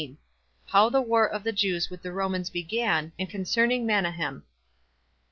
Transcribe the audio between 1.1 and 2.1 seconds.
Of The Jews With